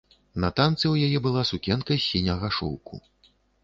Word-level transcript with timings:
На 0.45 0.49
танцы 0.59 0.81
ў 0.93 1.11
яе 1.11 1.23
была 1.27 1.43
сукенка 1.51 1.93
з 2.01 2.03
сіняга 2.09 2.47
шоўку. 2.61 2.95